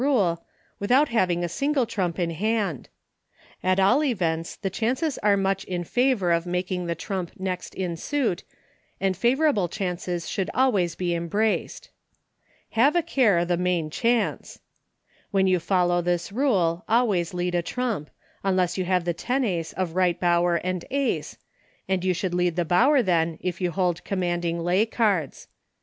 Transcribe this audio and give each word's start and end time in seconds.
rule, 0.01 0.43
without 0.79 1.09
having 1.09 1.43
a 1.43 1.47
single 1.47 1.85
trump 1.85 2.17
in 2.17 2.31
hand 2.31 2.89
At 3.61 3.79
all 3.79 4.03
events 4.03 4.55
the 4.55 4.71
chances 4.71 5.19
are 5.19 5.37
much 5.37 5.63
in 5.65 5.83
favor 5.83 6.31
of 6.31 6.47
making 6.47 6.87
the 6.87 6.95
trump 6.95 7.33
next 7.37 7.75
in 7.75 7.95
suit, 7.95 8.43
and 8.99 9.15
favor 9.15 9.53
ble 9.53 9.67
chances 9.67 10.27
should 10.27 10.49
always 10.55 10.95
be 10.95 11.13
embraced. 11.13 11.91
"Have 12.71 12.95
a 12.95 13.03
care 13.03 13.37
o' 13.37 13.45
th' 13.45 13.59
main 13.59 13.91
chance." 13.91 14.59
When 15.29 15.45
you 15.45 15.59
follow 15.59 16.01
this 16.01 16.31
rule, 16.31 16.83
always 16.89 17.35
lead 17.35 17.53
a 17.53 17.61
trump, 17.61 18.09
unless 18.43 18.79
you 18.79 18.85
have 18.85 19.03
the 19.05 19.13
tenace 19.13 19.71
of 19.73 19.93
Right 19.95 20.19
Bower 20.19 20.55
and 20.55 20.83
Aee, 20.89 21.37
and 21.87 22.03
you 22.03 22.15
should 22.15 22.33
lead 22.33 22.55
the 22.55 22.65
Bower 22.65 23.03
then 23.03 23.37
if 23.39 23.61
you 23.61 23.69
hold 23.69 24.03
commanding 24.03 24.61
lay 24.61 24.87
cards. 24.87 25.47